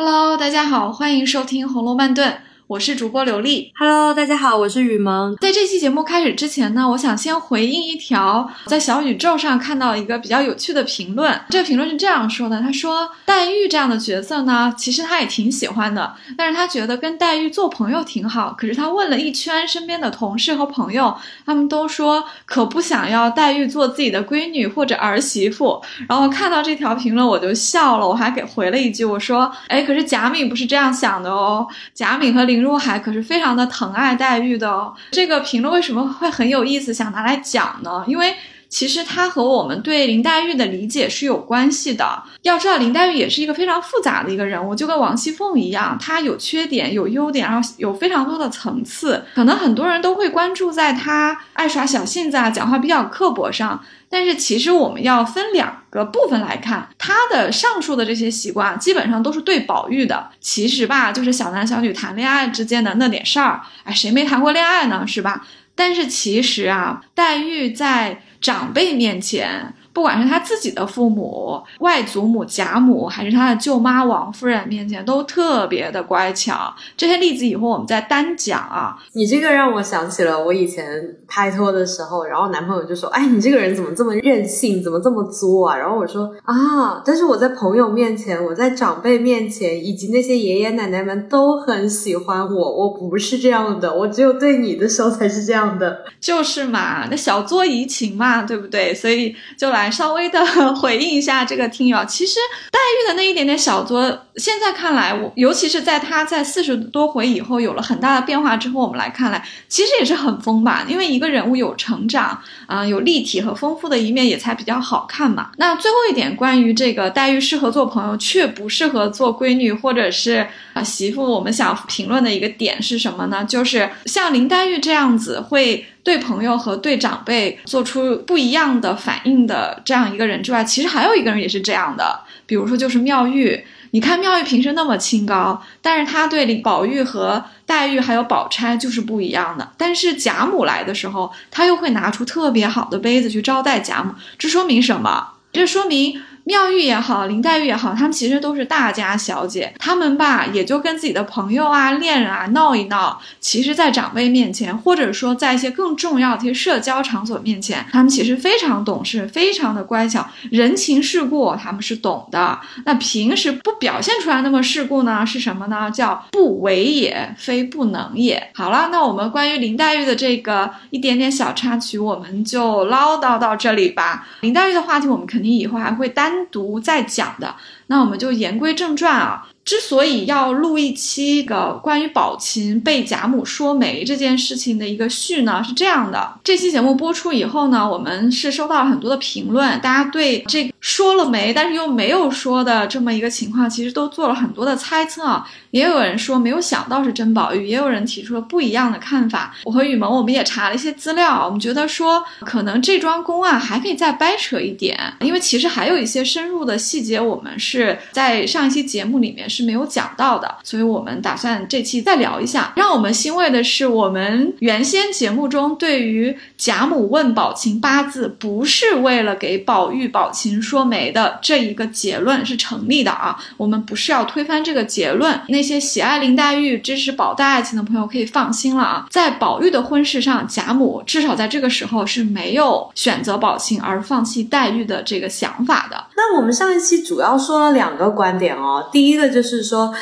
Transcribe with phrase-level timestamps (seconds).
[0.00, 2.30] Hello，大家好，欢迎收听《红楼慢炖》。
[2.68, 5.34] 我是主播刘丽，Hello，大家好，我是雨萌。
[5.40, 11.40] 在这期节目开始之前呢，我想先回应一条在小宇宙上看到一个比较有趣的评论。
[11.48, 18.54] 这个评论是这样说的：他说黛玉这样的角色呢，其实他也挺喜欢的，但是他觉得跟黛玉做朋友挺好。
[18.58, 25.82] 可是他问了一圈身边的同事和朋友，他们都说可不想要黛玉做自己的闺女或者儿媳妇。
[26.06, 32.57] 然后看到这条评论我就笑了，我还给回了一句，我说：哎，可是贾敏不是这样想的哦，贾敏和林。
[32.58, 34.92] 林如海可是非常的疼爱黛玉的哦。
[35.12, 38.04] 这个评论为什么会很有意思，想拿来讲呢？
[38.08, 38.34] 因为
[38.68, 42.22] 其实它和我们对林黛玉的理解是有关系的。
[42.42, 49.24] 要知道，林黛玉也是一个非常复杂的一个人物，就跟王熙凤一样，她有缺点，有优点，然后有非常多的层次。
[49.34, 53.82] 可能很多人都会关注在她爱耍小性子啊，讲话比较刻薄上。
[54.10, 60.30] 但是其实我们要分两个部分来看，他的上述的这些习惯基本上都是对宝玉的。
[60.40, 65.46] 其实吧，就是小男小女谈恋爱之间的那点事儿，哎，谁没谈过恋爱呢，是吧？
[65.74, 69.74] 但是其实啊，黛玉在长辈面前。
[69.98, 76.72] 不管是他自己的父母、外祖母贾母，还是他的舅妈王夫人面前，都特别的乖巧。
[76.96, 78.96] 这些例子以后我们再单讲啊。
[79.14, 92.76] 你这个让我想起了我以前拍拖的时候，然后男朋友就说：“哎，你这个人怎么这么任性，怎么这么作啊？”然后我说：“啊，但是我在朋友面前，我在长辈面前，以及那些爷爷奶奶们都很喜欢我。
[92.76, 96.04] 我不是这样的，我只有对你的时候才是这样的。
[96.20, 98.94] 就是嘛，那小作怡情嘛，对不对？
[98.94, 100.44] 所以就来。”稍微的
[100.76, 102.38] 回应一下这个听友，其实
[102.70, 115.50] 黛玉的那一点点小作，现在看来，我尤其是在她在四十多回以后有了很大的变化之后，我们来看来，其实也是很丰满，因为一个人物有成长啊，有立体和丰富的一面，也才比较好看嘛。
[115.56, 123.44] 那最后一点，关于这个黛玉适合做朋友，却不适合做闺女或者是啊媳妇，我们想评论的一个点是什么呢？
[123.44, 125.86] 就是像林黛玉这样子会。
[126.08, 133.62] 对朋友和对长辈做出不一样的反应的这样一个人之外，其实还有一个人也是这样的，比如说就是妙玉。
[133.90, 139.70] 你看妙玉平时那么清高，但是她对宝玉和黛玉还有宝钗就是不一样的。
[139.76, 145.32] 但是贾母来的时候，她又会拿出特别好的杯子去招待贾母，这说明什么？
[145.52, 146.22] 这说明。
[146.48, 153.20] 妙玉也好，林黛玉也好，她们其实都是大家小姐，她们吧也就跟自己的朋友啊、恋人啊闹一闹。
[153.38, 162.58] 其实，在长辈面前，或者说在一些更重要的一些社交场所面前，她们其实非常懂事，非常的乖巧，人情世故她们是懂的。
[162.86, 165.26] 那平时不表现出来那么世故呢？
[165.26, 165.90] 是什么呢？
[165.90, 168.50] 叫不为也，非不能也。
[168.54, 174.26] 好了，那我们关于林黛玉的这个一点点小插曲，我们就唠叨到这里吧。
[174.40, 176.37] 林黛玉的话题，我们肯定以后还会单。
[176.38, 177.56] 单独再讲的，
[177.88, 179.48] 那我们就言归正传啊。
[179.68, 195.46] 之所以要录一期个关于宝琴被贾母说媒这件事情的一个序呢，是这样的：这期节目播出以后呢，我们是收到了很多的评论，大家对这说了媒但是又没有说的这么一个情况，其实都做了很多的猜测啊。
[195.72, 199.54] 也有人说没有想到是甄宝玉，也有人提出了不一样的看法。
[199.64, 209.57] 我和雨萌我们也查了一些资料，我们觉得说可能这桩公案还可以再掰扯一点，因为其实还有一些深入的细节，我们是在上一期节目里面是。
[209.58, 212.72] 是没有讲到的，所以我们打算这期再聊一下。
[212.76, 223.36] 让我们欣慰的是，我们原先节目中对于贾母问宝琴八字不是为了给宝玉、宝琴说媒的这一个结论是成立的啊。
[223.56, 225.40] 我们不是要推翻这个结论。
[225.48, 229.06] 那些喜爱林黛玉、支持宝黛爱情的朋友可以放心了啊。
[229.10, 236.04] 在宝玉的婚事上，贾母至少在这个时候是没有选择宝琴而放弃黛玉的这个想法的。
[236.18, 239.68] 那我们上一期主要说了两个观点哦，第一个就是。
[239.68, 239.92] 说，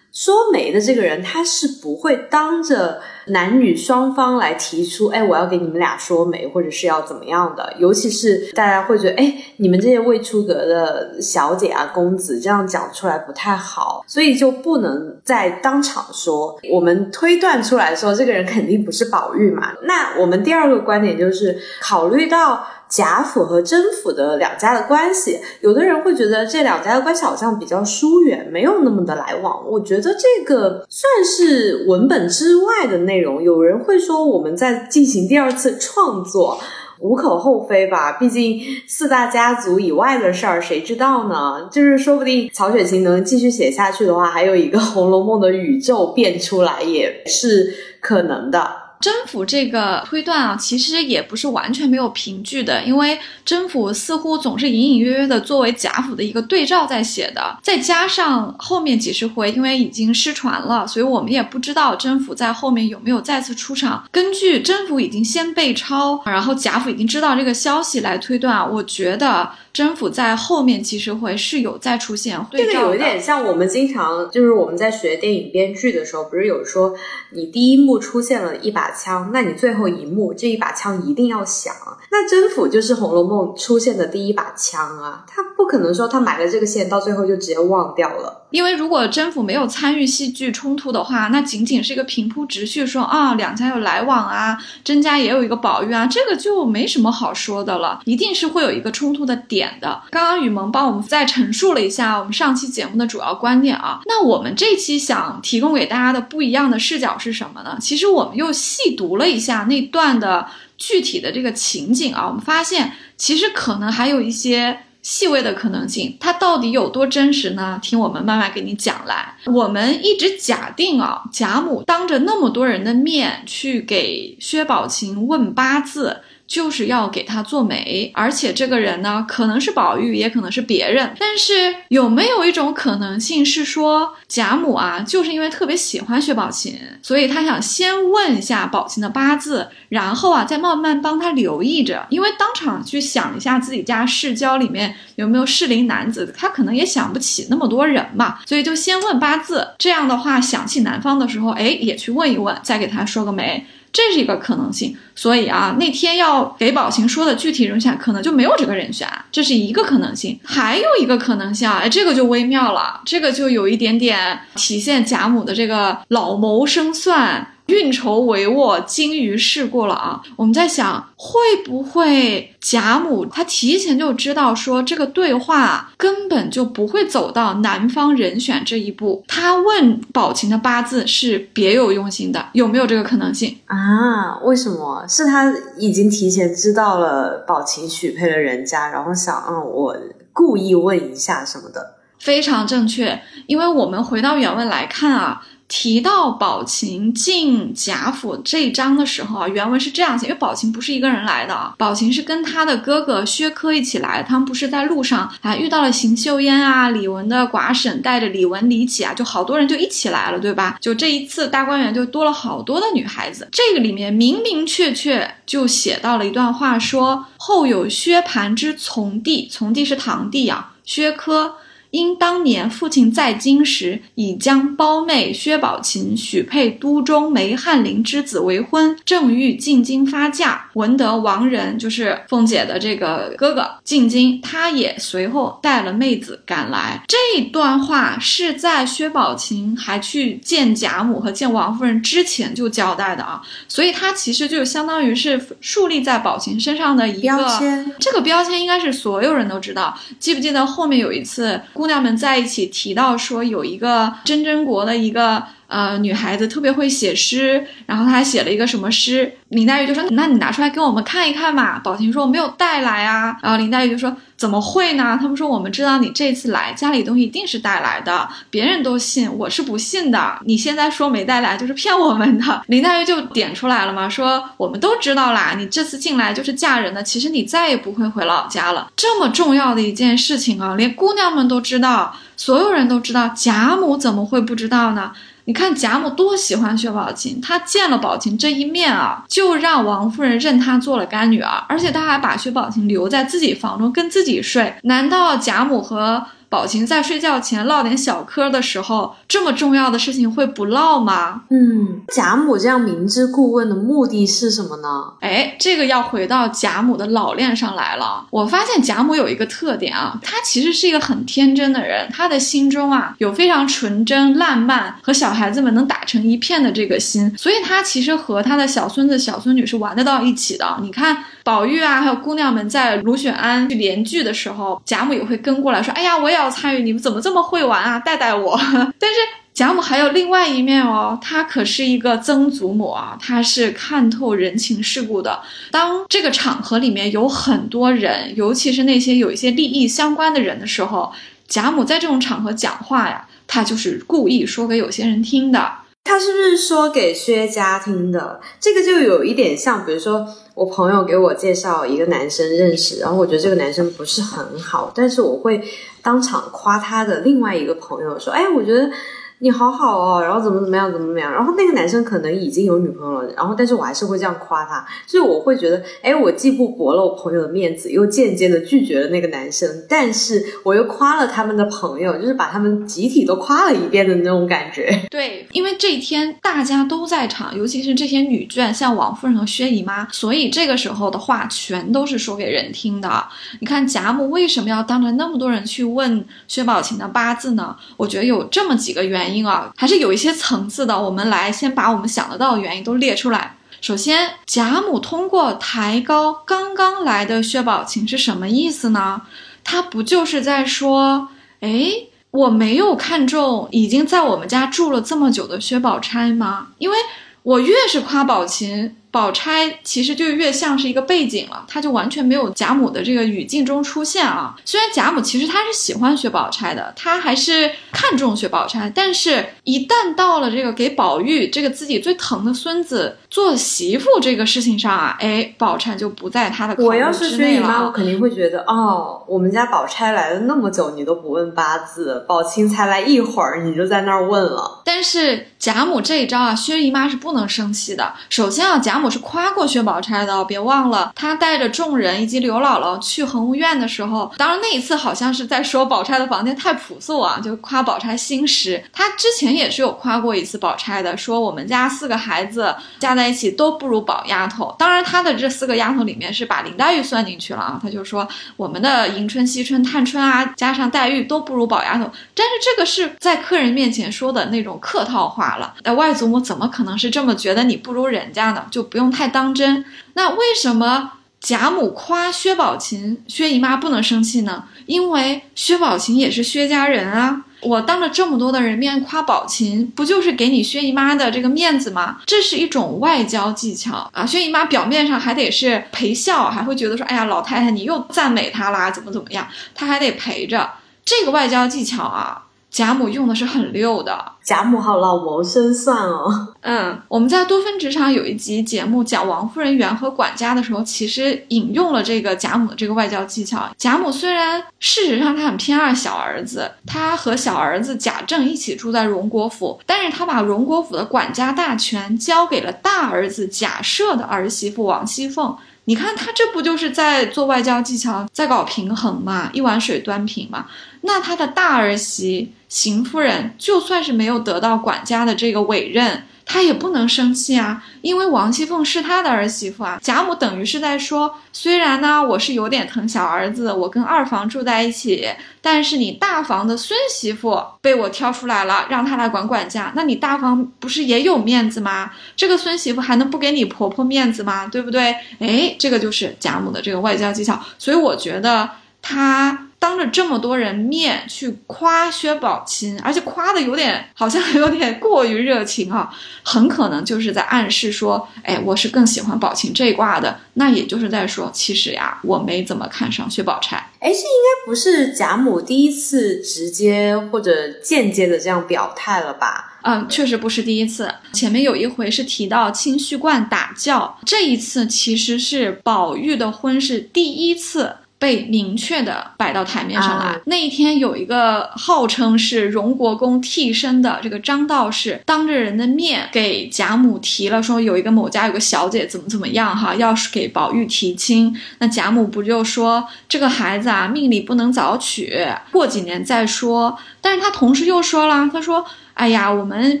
[0.10, 7.74] 说媒的这个人，他是不会当着男女双方来提出，哎，我要给你们俩说媒，或者是要怎么样的。
[7.78, 16.58] 尤其是大家会觉得，哎，你们这些未出阁的小姐啊、公子，这样讲出来不太好，所以就不能在当场说。
[16.72, 19.74] 我们推断出来说，这个人肯定不是宝玉嘛。
[19.82, 22.66] 那我们第二个观点就是，考虑到。
[22.88, 29.62] 贾府和甄府的两家的关系，有的人会觉得这两家的关系好像比较疏远，没有那么的来往。
[29.70, 33.42] 我觉得这个算是文本之外的内容。
[33.42, 36.58] 有人会说我们在进行第二次创作，
[37.00, 38.12] 无可厚非吧？
[38.12, 41.68] 毕竟四大家族以外的事儿，谁知道呢？
[41.70, 48.87] 就是说不定曹雪芹能继续写下去的话，还有一个《红楼梦》的宇宙变出来也是可能的。
[49.00, 64.04] 甄府这个推断啊，其实也不是完全没有凭据的，因为甄府似乎总是隐隐约约的作为贾府的一个对照在写的，再加上后面几十回因为已经失传了，所以我们也不知道甄府在后面有没有再次出场。
[64.10, 69.50] 根据甄府已经先被抄，然后贾府已经知道这个消息来推断啊，我觉得。
[69.78, 76.92] 甄府在后面其实会是有再出现，这个有一点像我们经常就是我们在学电影编剧的时候，不是有说
[77.30, 81.72] 你第一幕出现了一把枪，那你最后一幕这一把枪一定要响。
[82.10, 88.37] 那甄府就是《红楼梦》出现的第一把枪啊，他不可能说他买了这个线，到最后就直接忘掉了。
[88.50, 100.02] 因为如果甄府没有参与戏剧冲突的话，那仅仅是一个平铺直叙说啊两家有来往啊，甄家也有一个宝玉啊，这个就没什么好说的了，一定是会有一个冲突的点的。
[100.10, 107.76] 刚刚雨萌帮我们再陈述了一下我们上期节目的主要观点啊，那我们这期想提供给大家的不一样的视角是什么呢？
[107.80, 110.46] 其实我们又细读了一下那段的
[110.78, 114.80] 具体的这个情景啊，我们发现其实可能还有一些。
[115.08, 117.78] 细微的可能性，它到底有多真实呢？
[117.80, 119.34] 听我们慢慢给你讲来。
[119.46, 126.18] 我们一直假定啊，贾母当着那么多人的面去给薛宝琴问八字。
[126.48, 131.14] 就是要给他做媒，而且这个人呢，可能是宝玉，也可能是别人。
[131.20, 142.06] 但是有没有一种可能性是说，贾母啊，就是因为特别喜欢薛宝琴，所以他想先问一下宝琴的八字，然后啊，再慢慢帮他留意着。
[142.08, 149.68] 因为当场去想一下自己家世交里面有没有适龄男子，他可能也想不起那么多人嘛，所以就先问八字。
[149.76, 153.66] 这样的话，想起男方的时候，哎，也去问一问，再给他说个媒。
[153.92, 160.38] 这是一个可能性，所以啊，那天要给宝琴说的具体人选可能就没有这个人选，这是一个可能性。
[160.44, 167.54] 还有一个可能性，哎，这个就微妙了，这个就有一点点体现贾母的这个老谋深算。
[167.68, 170.22] 运筹帷幄，精于世故了啊！
[170.36, 179.22] 我们在想，会不会贾母她提前就知道说这个对话根本就不会走到男方人选这一步？
[179.28, 184.38] 她问宝琴的八字是别有用心的，有没有这个可能性啊？
[184.42, 185.04] 为什么？
[185.06, 189.94] 是她已经提前知道了宝琴许配了人家，然后想，嗯，我
[190.32, 191.96] 故意问一下什么的？
[192.18, 195.42] 非常正确，因为我们回到原文来看啊。
[195.68, 210.78] 提到宝琴进贾府这一章的时候啊，原文是这样写，因为宝琴不是一个人来的啊，宝琴是跟他的哥哥薛科一起来，他们不是在路上啊遇到了邢岫烟啊、李文的寡婶带着李文、李绮啊，就好多人就一起来了，对吧？
[210.80, 221.56] 就这一次大观园就多了好多的女孩子，这个里面明明确确就写到了一段话，说后有薛蟠之从弟，从弟是堂弟啊，薛科。
[221.90, 237.02] 因当年父亲在京时，已将胞妹薛宝琴许配都中梅翰林之子为婚，正欲进京发嫁，闻得王仁就是凤姐的这个哥哥进京，他也随后带了妹子赶来。
[237.08, 247.92] 这段话是在薛宝琴还去见贾母和见王夫人之前就交代的啊，所以他其实就相当于是树立在宝琴身上的一个标签。
[247.98, 249.98] 这个标签应该是所有人都知道。
[250.20, 251.60] 记不记得后面有一次？
[251.72, 255.42] 姑娘们在一起提到说，有一个真真国的一个。
[255.68, 259.30] 呃，女孩子特别会写诗，然后她还写了一个什么诗？
[259.50, 265.18] 林黛玉就说：“那你拿出来给我们看一看嘛。”宝琴说：“我没有带来啊。”然后林黛玉就说：“怎么会呢？
[265.20, 270.38] 他们说我们知道你这次来，家里东西一定是带来的，别人都信，我是不信的。
[270.44, 272.44] 你现在说没带来，就是骗我们的。
[272.68, 278.90] ”林黛玉就点出来了嘛，说：“我们都知道啦，你这次进来就是嫁人的，其实你再也不会回老家了。
[278.96, 285.12] 这么重要的一件事情啊，连姑娘们都知道，所有人都知道，贾母怎么会不知道呢？”
[285.48, 294.74] 你看贾母多喜欢薛宝琴，她见了宝琴这一面啊，就让王夫人认她做了干女儿，而且她还把薛宝琴留在自己房中跟自己睡。
[294.82, 296.22] 难道贾母和？
[296.48, 301.42] 宝琴在睡觉前唠点小嗑的时候，这么重要的事情会不唠吗？
[301.50, 305.12] 嗯，贾母这样明知故问的目的是什么呢？
[305.20, 308.26] 哎，这个要回到贾母的老练上来了。
[308.30, 320.78] 我发现贾母有一个特点啊，她其实是一个很天真的人，她的心中啊有非常纯真、烂漫和小孩子们能打成一片的这个心，所以她其实和她的小孙子、小孙女是玩得到一起的。
[320.80, 321.24] 你看。
[321.44, 327.98] 宝玉啊，还有姑娘们在卢雪安去联句的时候，贾母也会跟过来说：“哎呀，我也要参与，你们怎么这么会玩啊？
[327.98, 328.58] 带带我。
[328.98, 329.16] ”但是
[329.52, 335.40] 贾母还有另外一面哦，她可是一个曾祖母啊，她是看透人情世故的。
[335.70, 341.12] 当这个场合里面有很多人，尤其是那些有一些利益相关的人的时候，
[341.48, 345.72] 贾母在这种场合讲话呀，她就是故意说给有些人听的。
[346.04, 348.40] 他是不是说给薛家听的？
[348.58, 355.62] 这个就有一点像，比如说我朋友给我介绍一个男生认识，然后我觉得这个男生不是很好，但是我会
[356.08, 358.90] 当场夸他的另外一个朋友说：“哎，我觉得。”
[359.40, 375.06] 你好好哦，然后怎么怎么样，怎么怎么样，然后那个男生可能已经有女朋友了，然后但是我还是会这样夸他，所以我会觉得，哎，我既不驳了我朋友的面子，又间接的拒绝了那个男生，但是我又夸了他们的朋友，就是把他们集体都夸了一遍的那种感觉。
[375.08, 383.24] 对，因为这一天大家都在场，尤其是这些女眷，像王夫人和薛姨妈，所以这个时候的话全都是说给人听的。
[383.60, 387.76] 你看贾母为什么要当着那么多人去问薛宝琴的八字呢？
[387.96, 389.27] 我觉得有这么几个原因。
[389.28, 390.98] 原因啊，还是有一些层次的。
[390.98, 393.56] 我们来先把我们想得到的原因都列出来。
[393.82, 399.22] 首先，贾母通过抬高刚刚来的薛宝琴是什么意思呢？
[399.62, 401.28] 他不就是在说，
[401.60, 401.92] 哎，
[402.30, 406.68] 我没有看中已经在我们家住了这么久的薛宝钗吗？
[406.78, 406.96] 因为
[407.42, 408.96] 我越是夸宝琴。
[409.10, 414.54] 宝钗其实就越像是一个背景了，她就完全没有贾母的这个语境中出现啊。
[414.64, 427.06] 虽然贾母其实她是喜欢薛宝钗的，她还是看重薛宝钗，但是一旦到了这个给宝玉这个自己最疼的孙子做媳妇这个事情上啊，哎，宝钗就不在她的考虑之内了。
[427.06, 434.82] 我要是薛姨妈，我肯定会觉得，哦，我们家宝钗来了那么久，你都不问八字，宝琴才来一会儿，你就在那儿问了。
[434.84, 438.14] 但是贾母这一招啊，薛姨妈是不能生气的。
[438.28, 448.82] 首先啊，贾贾母是夸过薛宝钗的，别忘了，她带着众人以及刘姥姥去恒芜院的时候，当然那一次好像是在说宝钗的房间太朴素啊，就夸宝钗心实。
[448.92, 454.74] 她之前也是有夸过一次宝钗的，说我们家四个孩子加在一起都不如宝丫头。
[454.76, 458.26] 当然，她的这四个丫头里面是把林黛玉算进去了啊，她就说
[458.56, 462.10] 我们的迎春、惜春、探春啊，加上黛玉都不如宝丫头。
[462.34, 465.72] 但是这个是在客人面前说的那种客套话了。
[465.84, 468.66] 那外祖母怎么可能是这么觉得你不如人家呢？
[468.72, 468.87] 就。
[468.90, 469.84] 不用太当真。
[470.14, 474.64] 那为什么贾母夸薛宝琴，薛姨妈不能生气呢？
[474.86, 477.44] 因为薛宝琴也是薛家人啊。
[477.60, 482.18] 我当着这么多的人面夸宝琴，不就是给你薛姨妈的这个面子吗？
[482.24, 484.24] 这是一种外交技巧啊。
[484.24, 489.46] 薛姨妈表面上还得是陪笑，还会觉得说，哎呀，老太太你又赞美她啦，怎么怎么样？
[489.74, 490.70] 她还得陪着。
[491.04, 492.44] 这个外交技巧啊。
[492.78, 496.54] 贾母用的是很溜的，贾母好老谋深算哦。
[496.60, 503.68] 嗯，我们在多芬职场有一集节目讲王夫人缘和管家的时候，其实引用了这个贾母的这个外交技巧。
[503.76, 515.52] 贾母虽然事实上她很偏爱小儿子，她和小儿子贾政一起住在荣国府，但是她把荣国府的管家大权交给了大儿子贾赦的儿媳妇王熙凤。
[515.88, 519.48] 你看他这不就是在做外交技巧，在搞平衡嘛？
[519.54, 520.66] 一碗水端平嘛？
[521.00, 526.24] 那他的大儿媳邢夫人，就算是没有得到管家的这个委任。
[526.50, 530.00] 他也不能生气啊，因为王熙凤是他的儿媳妇啊。
[530.02, 535.28] 贾母等于是在说，虽然呢，我是有点疼小儿子，我跟二房住在一起，
[535.60, 542.10] 但是你大房的孙媳妇被我挑出来了，让她来管管家，那你大房不是也有面子吗？
[542.34, 544.66] 这个孙媳妇还能不给你婆婆面子吗？
[544.66, 545.14] 对不对？
[545.40, 548.70] 哎，这个就是贾母的这个外交技巧，所以我觉得
[549.02, 549.67] 她。
[549.80, 560.40] 当着这么多人面去夸薛宝琴，而且夸的有点好像有点过于热情啊，很可能就是在暗示说，哎，我是更喜欢宝琴这一卦的。
[560.54, 563.76] 那也就是在说，其实呀，我没怎么看上薛宝钗。
[564.00, 569.78] 哎，这应该不是贾母第一次直接或者间接的这样表态了吧？
[569.82, 571.14] 嗯，确实不是第一次。
[571.32, 577.94] 前面有一回是提到清虚观打教，这一次其实是宝玉的婚事第一次。
[578.18, 580.40] 被明确的摆到台面上来。
[580.46, 596.98] 那一天有一个号称是荣国公替身的这个张道士，当着人的面给贾母提了说，有一个某家有个小姐怎么怎么样哈，要是给宝玉提亲，那贾母不就说这个孩子啊命里不能早娶，过几年再说。
[597.20, 598.84] 但是他同时又说了，他说。
[599.18, 600.00] 哎呀，我们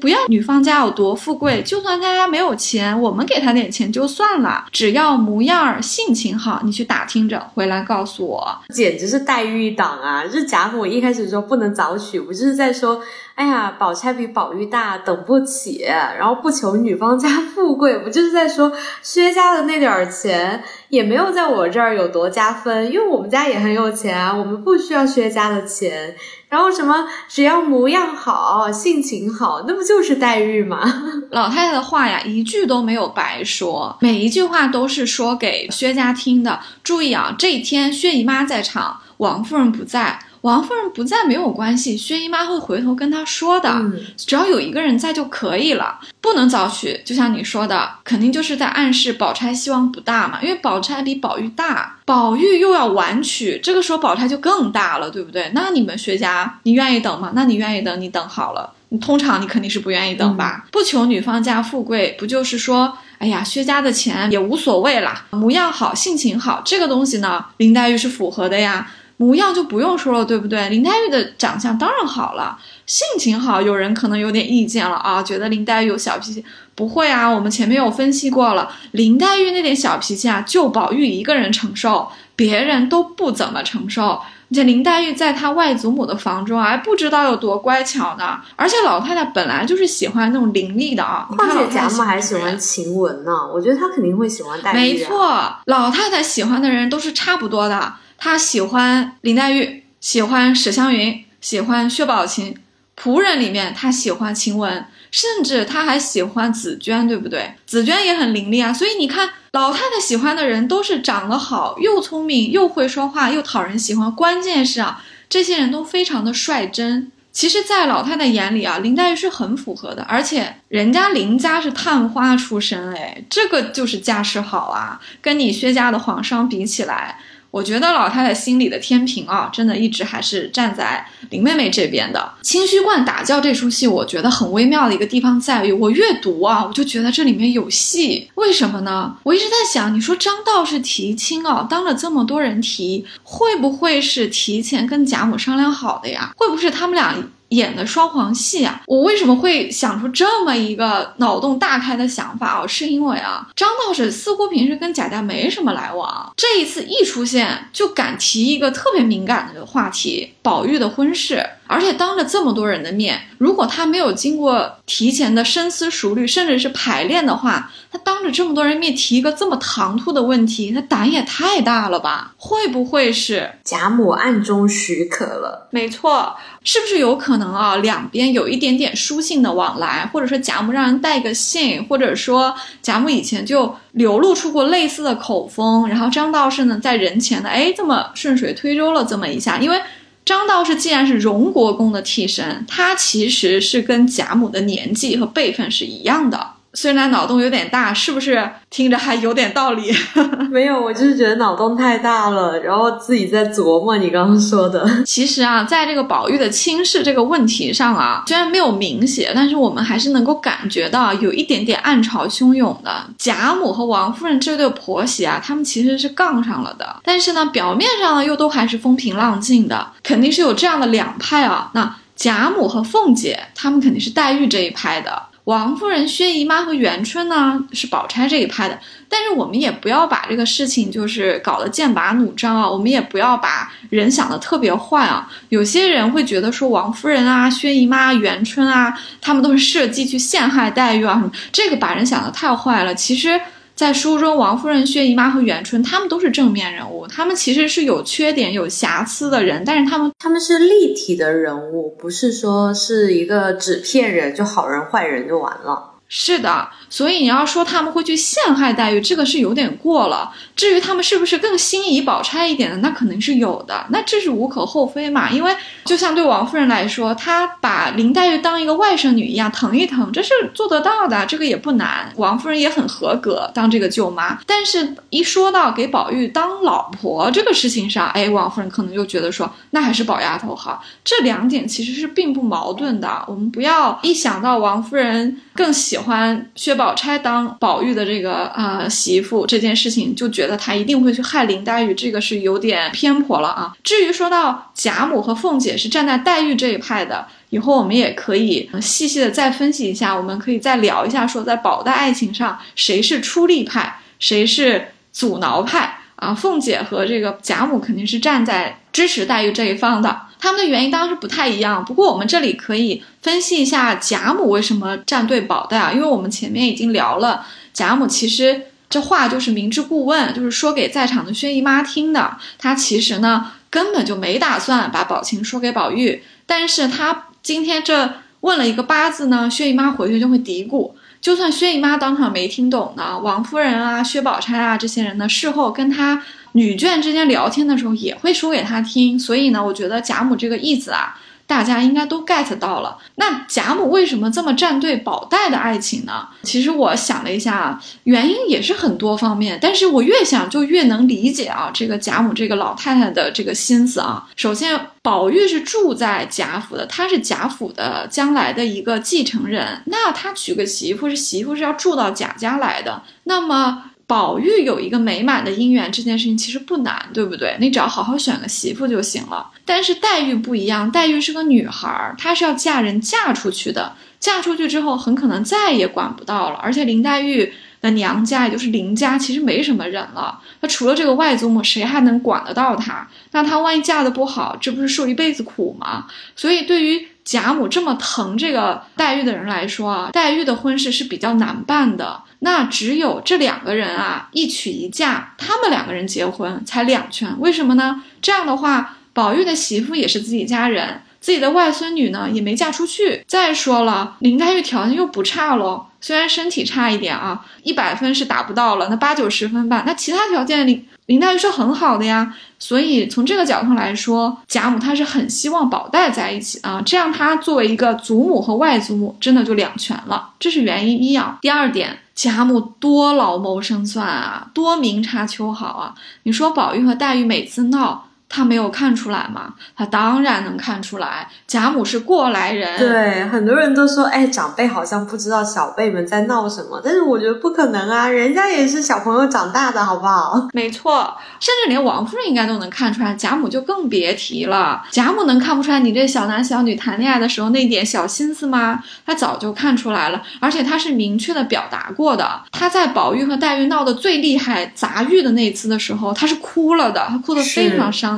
[0.00, 10.24] 不要女方家有多富贵，就算他家没有钱，我们给他点钱就算了，只要模样儿性情好，你去打听着回来告诉我，简直是黛玉党啊！
[10.26, 13.00] 这贾母一开始说不能早娶，不就是在说，
[13.36, 26.16] 哎呀，宝钗比宝玉大，等不起，然后不求女方家富贵，不就是在说薛家的那点儿钱也没有在我这儿有多加分，因为我们家也很有钱啊，我们不需要薛家的钱。
[26.48, 27.06] 然后什么？
[27.28, 30.80] 只要模样好，性情好，那不就是黛玉吗？
[31.32, 36.60] 老太太的话呀，一句都没有白说，每一句话都是说给薛家听的。
[36.82, 39.00] 注意啊，这一天薛姨妈在场。
[39.18, 40.18] 王夫人不在。
[40.44, 43.70] 王夫人不在没有关系，薛姨妈会回头跟她说的。
[43.70, 47.00] 嗯，只要有一个人在就可以了，不能早娶。
[47.02, 55.50] 就像你说的，肯定就是在暗示宝钗希望不大嘛，因为宝钗比宝玉大，宝玉又要晚娶，这个时候宝钗就更大了，对不对？
[55.54, 57.32] 那你们薛家，你愿意等吗？
[57.34, 58.70] 那你愿意等，你等好了。
[58.90, 60.66] 你通常你肯定是不愿意等吧？
[60.70, 68.86] 不求女方家富贵，不就是说，哎呀，薛家的钱也无所谓啦，模样好，性情好，这个东西呢，林黛玉是符合的呀。
[69.16, 70.68] 模样就不用说了，对不对？
[70.68, 76.44] 林黛玉的长相当然好了，性情好，有人可能有点意见了啊，觉得林黛玉有小脾气。
[76.76, 84.20] 不会啊，我们前面有分析过了，林黛玉那点小脾气啊，就宝玉一个人承受，别人都不怎么承受。
[84.50, 88.40] 而且林黛玉在她外祖母的房中啊，还不知道有多乖巧呢。
[88.56, 94.74] 而且老太太本来就是喜欢那种伶俐的啊，况且贾母还喜欢晴雯呢，我觉得她肯定会喜欢黛玉。
[94.74, 97.94] 没错，老太太喜欢的人都是差不多的。
[98.24, 102.56] 他喜欢林黛玉，喜欢史湘云，喜欢薛宝琴。
[102.98, 107.52] 仆人里面，他喜欢晴雯，甚至他还喜欢紫娟，对不对？
[107.66, 108.72] 紫娟也很伶俐啊。
[108.72, 114.10] 所以你看，老太太喜欢的人都是长得好、又聪明、又会说话、又讨人喜欢。
[114.10, 117.12] 关键是啊，这些人都非常的率真。
[117.30, 120.02] 其实，在老太太眼里啊，林黛玉是很符合的。
[120.04, 124.98] 而且，人家林家是探花出身，哎，这个就是家世好啊。
[125.20, 127.18] 跟你薛家的皇上比起来。
[127.54, 132.32] 我觉得老太太心里的天平啊，真的一直还是站在林妹妹这边的。
[132.42, 138.28] 清虚观打教这出戏，我觉得很微妙的一个地方在于，我阅读啊，我就觉得这里面有戏。
[138.34, 139.16] 为什么呢？
[139.22, 146.32] 我一直在想，你说张道士提亲啊，当了这么多人提，会不会是提前跟贾母商量好的呀？
[146.36, 147.14] 会不会他们俩？
[147.50, 152.66] 演的双簧戏啊，我为什么会想出这么一个脑洞大开的想法哦？
[152.66, 161.44] 是因为啊，张道士似乎平时跟贾家没什么来往，这一次一出现就敢提一个特别敏感的话题——宝玉的婚事。
[161.74, 172.32] 而且当着这么多人的面，如果他没有经过提前的深思熟虑，甚至是排练的话，他当着这么多人面提一个这么唐突的问题，他胆也太大了吧？
[172.36, 175.66] 会不会是贾母暗中许可了？
[175.72, 177.76] 没错，是不是有可能啊？
[177.76, 189.80] 两边有一点点书信的往来，或者说贾母让人带个信，或者说贾母以前就流露出过类似的口风，然后张道士呢在人前呢，哎，这么顺水推舟了这么一下，因为。
[190.24, 196.53] 张道士既然是荣国公的替身，他其实是跟贾母的年纪和辈分是一样的。
[196.74, 199.92] 虽然脑洞有点大，是不是听着还有点道理？
[200.50, 204.84] 没有，我就是觉得脑洞太大了，然后自己在琢磨你刚刚说的。
[205.06, 213.06] 其实啊，在这个宝玉的轻视这个问题上啊，虽然没有明写，但是我们还是能够感觉到有一点点暗潮汹涌的。
[213.16, 221.70] 贾母和王夫人这对婆媳啊，他们其实是杠上了的，但是呢，表面上呢又都还是风平浪静的，肯定是有这样的两派啊。
[221.74, 225.22] 那贾母和凤姐，他们肯定是黛玉这一派的。
[225.44, 228.78] 王夫人、薛姨妈和元春呢，是宝钗这一派的。
[229.08, 235.30] 但是我们也不要把这个事情就是搞得剑拔弩张啊，我们也不要把人想的特别坏啊。
[235.50, 242.94] 有些人会觉得说王夫人啊、薛姨妈、元春啊，他们都是设计去陷害黛玉啊什么，这个把人想的太坏了。
[242.94, 243.40] 其实。
[243.74, 255.93] 在书中，王夫人、薛姨妈和元春，他们都是正面人物，他们其实是有缺点、有瑕疵的人，但是他们他们是立体的人物，不是说是一个纸片人，就好人坏人就完了。
[256.06, 260.32] 是的，所以你要说他们会去陷害黛玉，这个是有点过了。
[260.54, 265.28] 至于他们是不是更心仪宝钗一点的，那肯定是有的，那这是无可厚非嘛。
[265.30, 272.12] 因为就像对王夫人来说，她把林黛玉当一个外甥女一样疼一疼，这是做得到的，这个也不难。
[272.16, 280.80] 王夫人也很合格当这个舅妈，但是一说到给宝玉当老婆这个事情上，哎，王夫人可能就觉得说，那还是宝丫头好。
[281.02, 293.76] 这两点其实是并不矛盾的，我们不要一想到王夫人更喜欢薛宝钗当宝玉的这个呃媳妇这件事情，就觉得她一定会去害林黛玉，这个是有点偏颇了啊。
[293.82, 306.32] 至于说到贾母和凤姐是站在黛玉这一派的，以后我们也可以细细的再分析一下，我们可以再聊一下，说在宝黛爱情上谁是出力派，谁是阻挠派啊？
[306.34, 310.20] 凤姐和这个贾母肯定是站在支持黛玉这一方的。
[310.44, 315.90] 他们的原因当然是不太一样，不过我们这里可以分析一下贾母为什么站队宝黛啊？
[315.90, 322.36] 因为我们前面已经聊了，贾母其实这话就是明知故问，就是说给在场的薛姨妈听的。
[322.58, 330.92] 她其实呢根本就没打算把宝琴说给宝玉，但是她今天这问了一个八字呢，薛姨妈回去就会嘀咕。
[331.22, 336.22] 就算薛姨妈当场没听懂呢，王夫人啊、薛宝钗啊这些人呢，事后跟她。
[336.54, 339.16] 女眷之间聊天的时候也会说给他听。
[339.16, 341.16] 所以呢，我觉得贾母这个意思啊。
[341.46, 342.96] 大家应该都 get 到了。
[343.16, 346.26] 那贾母为什么这么站队宝黛的爱情呢？
[346.42, 349.58] 其实我想了一下，原因也是很多方面。
[349.60, 354.26] 但是我越想就越能理解啊，这个贾母这个老太太的这个心思啊。
[354.36, 359.82] 首先，宝玉是住在贾府的，他是贾府的将来的一个继承人。
[359.84, 363.02] 那他娶个媳妇，是媳妇是要住到贾家来的。
[363.24, 363.90] 那么。
[364.06, 367.56] 宝玉有一个美满的姻缘，这件事情其实不难，对不对？
[367.58, 369.50] 你只要好好选个媳妇就行了。
[369.64, 373.94] 但是黛玉不一样，黛玉是个女孩，她是要嫁人嫁出去的。
[374.20, 376.56] 嫁出去之后，很可能再也管不到了。
[376.56, 380.40] 而且林黛玉的娘家，也就是林家，其实没什么人了。
[380.62, 383.06] 她除了这个外祖母，谁还能管得到她？
[383.32, 386.06] 那她万一嫁的不好，这不是受一辈子苦吗？
[386.34, 392.22] 所以对于贾母这么疼这个黛玉的人来说啊，黛玉的婚事是比较难办的。
[392.44, 397.40] 那只有这两个人啊，一娶一嫁，他们两个人结婚才两全。
[397.40, 398.02] 为什么呢？
[398.20, 403.24] 这样的话，宝玉的媳妇也是自己家人，自己的外孙女呢也没嫁出去。
[403.26, 409.84] 再说了，林黛玉条件又不差喽，虽然身体差一点啊，一百分是达不到了，那八九十分吧。
[409.86, 412.36] 那其他条件林林黛玉是很好的呀。
[412.58, 420.34] 所以从这个角度来说，贾母她是很希望宝黛在一起啊，这样她作为一个祖母和外祖母，真的就两全了。
[420.38, 421.38] 这是原因一啊。
[421.40, 422.00] 第二点。
[422.14, 425.94] 贾母多老谋深算啊，多明察秋毫啊！
[426.22, 428.03] 你说宝玉和黛玉每次闹。
[428.28, 429.54] 他没有看出来吗？
[429.76, 431.28] 他当然能看出来。
[431.46, 436.80] 贾母是过来人，对很多人都说，哎，长辈好像不知道小辈们在闹什么。
[436.84, 440.48] 但是我觉得不可能啊，人家也是小朋友长大的，好不好？
[440.52, 444.82] 没错，甚至连王夫人应该都能看出来，贾母就更别提了。
[444.90, 448.82] 贾母能看不出来你这小男小女谈恋爱的时候那点小心思吗？
[449.06, 452.42] 她早就看出来了，而且她是明确的表达过的。
[452.50, 458.13] 她在宝玉和黛玉闹得最厉害砸玉的那次的时候，她是哭了的，她哭得非常伤。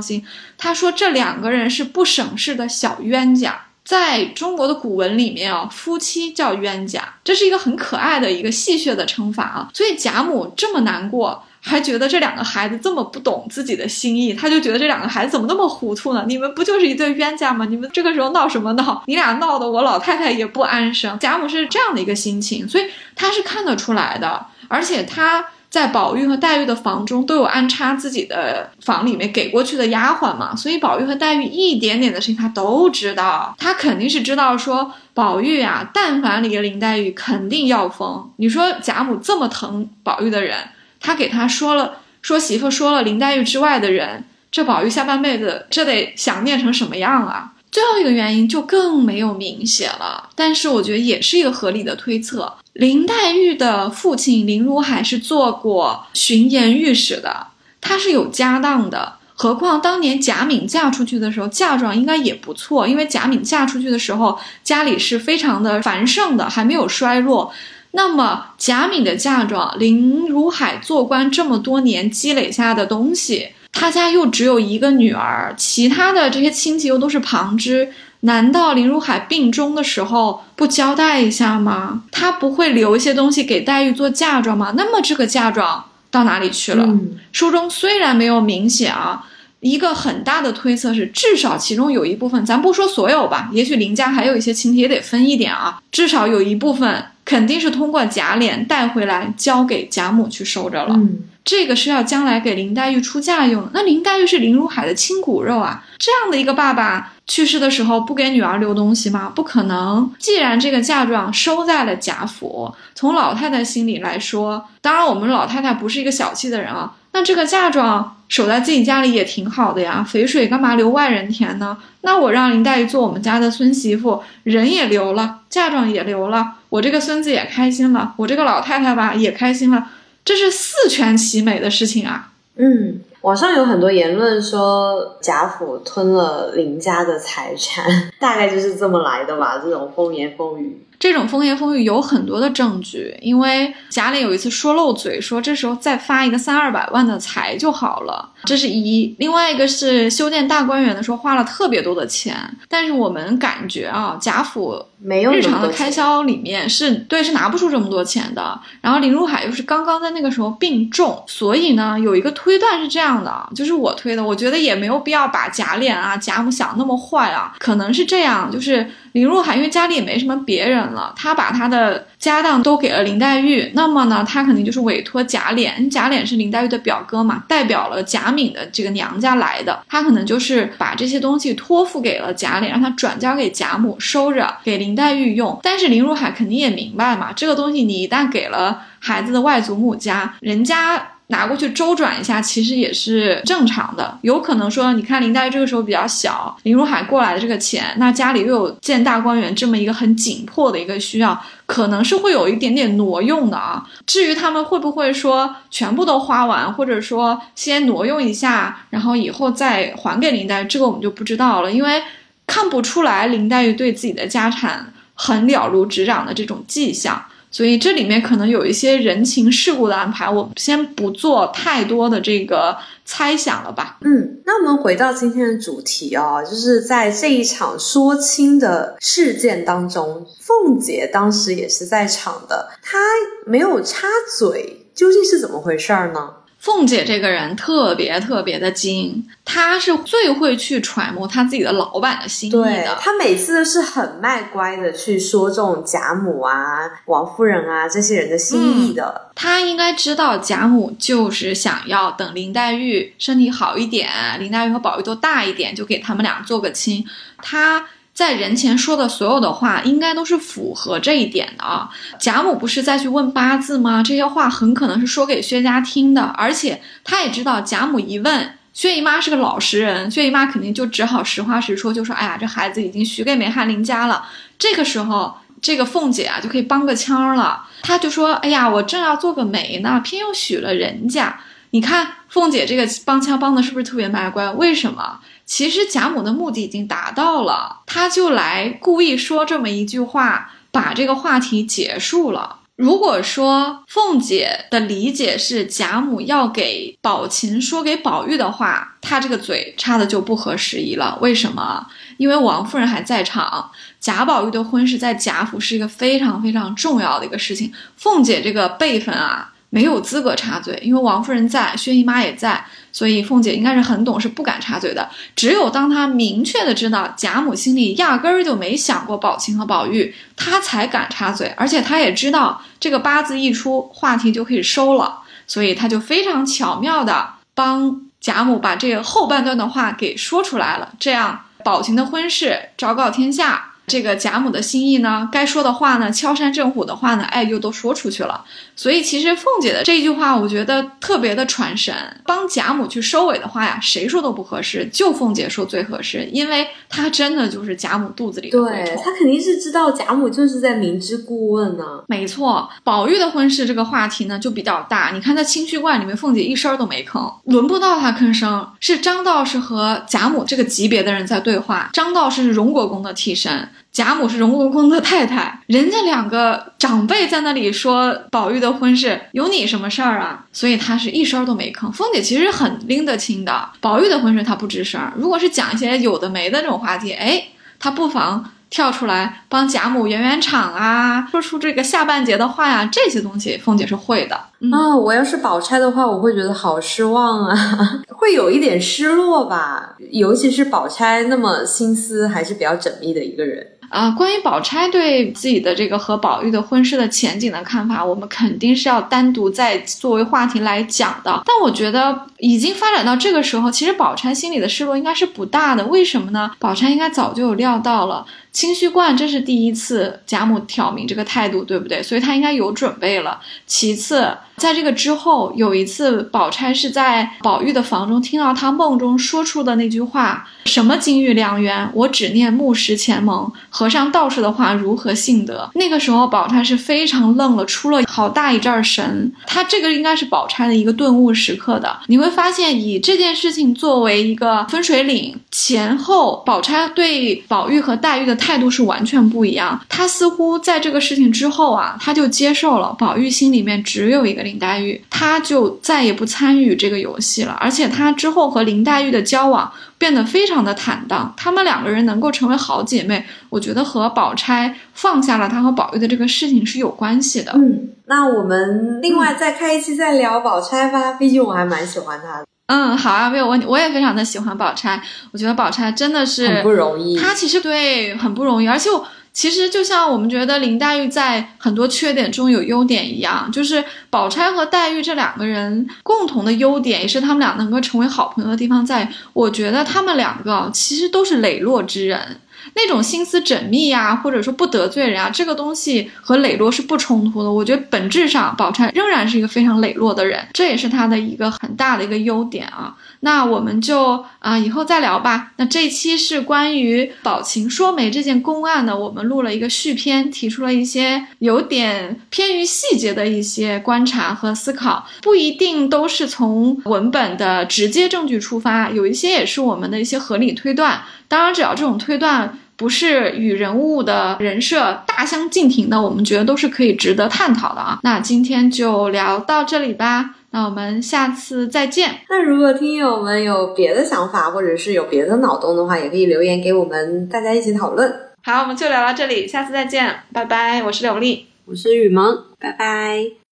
[0.58, 9.68] 他说：“这两个人是不省事的小冤家，在中国的古文里面啊，夫妻叫冤家，这是一个很可爱的一个戏谑的称法啊。
[9.74, 16.24] 所以贾母这么难过，还觉得这两个孩子这么不懂自己的心意，他就觉得这两个孩子怎么那么糊涂呢？
[16.26, 17.66] 你们不就是一对冤家吗？
[17.68, 19.02] 你们这个时候闹什么闹？
[19.06, 21.18] 你俩闹得我老太太也不安生。
[21.18, 38.32] 贾母是这样的一个心情，所以他是看得出来的，而且他。”在宝玉和黛玉的房中都有安插自己的房里面给过去的丫鬟嘛，所以宝玉和黛玉一点点的事情他都知道，他肯定是知道说宝玉啊，但凡离了林黛玉肯定要疯。
[38.38, 40.56] 你说贾母这么疼宝玉的人，
[40.98, 47.52] 他给他说了说媳妇说了林黛玉之外的人，这宝玉下半辈子这得想念成什么样啊？
[47.70, 52.54] 最后一个原因就更没有明显了，但是我觉得也是一个合理的推测。
[52.72, 57.48] 林黛玉的父亲林如海是做过巡盐御史的，
[57.80, 59.14] 他是有家当的。
[59.34, 67.52] 何况当年贾敏嫁出去的时候，嫁妆应该也不错，因为贾敏嫁出去的时候家里是非常的繁盛的，还没有衰落。
[67.92, 77.92] 那么贾敏的嫁妆，林如海做官这么多年积累下的东西，他家又只有一个女儿，其他的这些亲戚又都是旁支。
[78.20, 82.02] 难道林如海病中的时候不交代一下吗？
[82.10, 84.72] 他不会留一些东西给黛玉做嫁妆吗？
[84.78, 86.88] 那么这个嫁妆到哪里去了？
[87.32, 89.26] 书中虽然没有明显啊，
[89.60, 95.78] 一个很大的推测是，至少其中有一部分，咱不说所有吧，也许林家还有一些亲戚也得分一点啊。
[95.92, 100.98] 至少有一部分肯定是通过贾琏带回来交给贾母去收着了。
[101.46, 103.70] 这个是要将来给林黛玉出嫁用的。
[103.72, 109.32] 那林黛玉是林如海的亲骨肉啊，这样的一个爸爸去世的时候不给女儿留东西吗？
[109.32, 110.12] 不可能。
[110.18, 121.78] 既然这个嫁妆收在了贾府，从老太太心里来说，当然我们老太太不是一个小气的人啊，那这个嫁妆守在自己家里也挺好的呀，肥水干嘛留外人田呢？
[122.00, 129.86] 那我让林黛玉做我们家的孙媳妇，人也留了，嫁妆也留了，我这个孙子也开心了，我这个老太太吧也开心了。
[130.26, 132.32] 这是四全其美的事情啊！
[132.56, 137.84] 嗯，网上有很多言论说贾府吞了林家的财产，
[138.18, 139.58] 大概就是这么来的吧？
[139.64, 140.82] 这种风言风语。
[140.98, 152.34] 这种风言风语有很多的证据，因为贾琏有一次说漏嘴，说这时候再发一个三二百万的财就好了，这是一；另外一个是修建大观园的时候花了特别多的钱，
[152.68, 158.58] 但是我们感觉啊，贾府没有日常的开销里面是对是拿不出这么多钱的。
[158.80, 170.85] 然后林如海又是刚刚在那个时候病重，所以呢，有一个推断是这样的，就是我推的，我觉得也没有必要把贾琏啊、贾母想那么坏啊，可能是这样，就是林如海因为家里也没什么别人。
[170.92, 185.58] 了，他把他的家当都给了林黛玉，那么呢，他肯定就是委托贾琏，贾琏是林黛玉的表哥嘛，代表了贾敏的这个娘家来的，他可能就是把这些东西托付给了贾琏，让他转交给贾母收着，给林黛玉用。
[185.62, 191.08] 但是林如海肯定也明白嘛，这个东西你一旦给了孩子的外祖母家，人家。
[191.28, 194.16] 拿过去周转一下，其实也是正常的。
[194.22, 203.84] 有可能说，你看林黛玉这个时候比较小，林如海过来的这个钱，那家里又有建大观园这么一个很紧迫的一个需要，可能是会有一点点挪用的啊。
[204.06, 212.00] 至于他们会不会说全部都花完，或者说先挪用一下，然后以后再还给林黛玉，这个我们就不知道了，因为
[212.46, 217.20] 看不出来林黛玉对自己的家产很了如指掌的这种迹象。
[217.56, 223.96] 所以这里面可能有一些人情世故的安排，我先不做太多的这个猜想了吧。
[224.02, 232.98] 嗯，那我们回到今天的主题哦，就是在这一场说亲的事件当中，凤姐当时也是在场的，她
[233.46, 234.06] 没有插
[234.38, 236.34] 嘴，究竟是怎么回事儿呢？
[236.66, 242.98] 凤姐这个人特别特别的精，她是最会去揣摩她自己的老板的心意的。
[243.00, 249.30] 她每次都是很卖乖的去说中贾母啊、王夫人啊这些人的心意的。
[249.36, 257.06] 她应该知道贾母就是想要等林黛玉身体好一点，林黛玉和宝玉都大一点，就给他们俩做个亲。
[257.40, 257.86] 她。
[258.16, 261.90] 在人前说的所有的话，应该都是符合这一点的啊。
[262.18, 264.02] 贾母不是再去问八字吗？
[264.02, 274.26] 这些话很可能是说给薛家听的，而且他也知道贾母一问，薛姨妈是个老实人，薛姨妈肯定就只好实话实说，就说：“哎呀，这孩子已经许给梅翰林家了。”
[274.58, 281.38] 这个时候，这个凤姐啊就可以帮个腔了，她就说：“哎呀，我正要做个媒呢，偏又许了人家。
[281.72, 284.48] 你看凤姐这个帮腔帮的是不是特别卖乖？
[284.52, 292.58] 为什么？”其实贾母的目的已经达到了，他就来故意说这么一句话，把这个话题结束了。
[292.74, 301.16] 如果说凤姐的理解是贾母要给宝琴说给宝玉的话，她这个嘴插的就不合时宜了。
[301.22, 301.86] 为什么？
[302.18, 309.52] 因为王夫人还在场，贾宝玉的婚事在贾府是一个非常非常重要的一个事情，凤姐这个辈分啊。
[309.76, 315.06] 没有资格插嘴，因为王夫人在，薛姨妈也在，所以凤姐应该是很懂，是不敢插嘴的。
[315.34, 321.52] 只有当她明确的知道贾母心里压根儿就没想过宝琴和宝玉，她才敢插嘴。
[321.58, 330.94] 而且她也知道这个八字一出，话题就可以收了，所以她就非常巧妙的帮贾母把这个后半段的话给说出来了。
[330.98, 333.72] 这样，宝琴的婚事昭告天下。
[333.86, 338.44] 这个贾母的心意呢，该说的话呢，敲山震虎的话呢，哎，又都说出去了。
[338.74, 341.94] 所以其实凤姐的这句话，我觉得特别的传神。
[342.24, 351.84] 帮贾母去收尾的话呀，谁说都不合适，就凤姐说最合适，因为她真的就是贾母肚子里的对，她肯定是知道贾母就是在明知故问呢。
[352.08, 355.12] 没错，宝玉的婚事这个话题呢就比较大。
[355.14, 361.88] 你看在清虚观里面，凤姐一声都没吭，轮不到她吭声，是张道士和贾母这个级别的人在对话。
[361.92, 363.68] 张道士是荣国公的替身。
[363.92, 370.44] 贾母是荣国公的太太，人家两个长辈在那里说宝玉的婚事，有你什么事儿啊？
[370.52, 371.90] 所以她是一声都没吭。
[371.90, 375.00] 凤姐其实很拎得清的，宝玉的婚事她不吱声。
[375.16, 377.42] 如果是讲一些有的没的这种话题，哎，
[377.78, 378.52] 她不妨。
[378.68, 384.96] 跳出来帮贾母圆圆场啊，说出这个下半截的话呀，这些东西凤姐是会的啊。
[384.96, 389.94] 我要是宝钗的话，我会觉得好失望啊， 会有一点失落吧。
[390.10, 393.66] 尤其是宝钗那么心思还是比较缜密的一个人。
[393.88, 401.40] 啊，关于宝钗对自己的这个和宝玉的婚事的前景的看法，我们肯定是要单独再作为话题来讲的。
[401.46, 405.86] 但我觉得已经发展到这个时候，其实宝钗心里的失落应该是不大的。
[405.86, 406.50] 为什么呢？
[406.58, 408.26] 宝钗应该早就有料到了。
[408.56, 412.02] 清虚观这是第一次贾母挑明这个态度，对不对？
[412.02, 413.38] 所以她应该有准备了。
[413.66, 423.52] 其次，在这个之后有一次，宝钗是在宝玉的房中听到他梦中说出的那句话：“什么金玉良缘，我只念木石前盟。
[423.68, 429.30] 和尚道士的话如何信得？”那个时候，宝钗是非常愣了，出了好大一阵神。
[429.46, 431.94] 她这个应该是宝钗的一个顿悟时刻的。
[432.06, 438.34] 你会发现，以这件事情作为一个分水岭，前后宝钗对宝玉和黛玉的。
[438.46, 439.80] 态度是完全不一样。
[439.88, 447.56] 他似乎在这个事情之后啊，他就接受了宝玉心里面只有一个林黛玉，他就再也不参与这个游戏了。
[447.60, 451.34] 而且他之后和林黛玉的交往变得非常的坦荡。
[451.36, 457.50] 他们两个人能够成为好姐妹，我觉得和宝钗放下了他和宝玉的这个事情是有关系的。
[457.56, 462.46] 嗯，那我们另外再开一期再聊宝钗吧，毕竟我还蛮喜欢她的。
[462.66, 463.66] 嗯，好啊，没有问题。
[463.66, 465.00] 我也非常的喜欢宝钗，
[465.30, 467.16] 我觉得宝钗真的是很不容易。
[467.16, 468.90] 她其实对很不容易，而且
[469.32, 482.40] 其实就像我们觉得林黛玉在很多缺点中有优点一样，就是宝钗和黛玉这两个人共同的优点，也是他们俩能够成为好朋友的地方，在我觉得他们两个其实都是磊落之人。
[482.74, 487.50] 那种心思缜密呀，或者说不得罪人啊，这个东西和磊落是不冲突的。
[487.50, 492.94] 我觉得本质上，宝钗仍然是一个非常磊落的人，这也是她的一个很大的一个优点啊。
[493.20, 495.52] 那我们就啊以后再聊吧。
[495.56, 511.00] 那这期是关于宝琴说媒这件公案呢，我们录了一个续篇，提出了一些有点偏于细节的一些观察和思考，不一定都是从文本的直接证据出发，有一些也是我们的一些合理推断。
[511.28, 517.98] 当然，只要这种推断不是与人物的人设大相径庭的，我们觉得都是可以值得探讨的啊。
[518.02, 522.20] 那今天就聊到这里吧，那我们下次再见。
[522.28, 528.12] 那如果听友们有别的想法，或者是有别的脑洞的话，也可以留言给我们，大家一起讨论。
[528.42, 530.82] 好，我们就聊到这里，下次再见，拜拜。
[530.82, 533.45] 我是柳丽，我是雨萌，拜拜。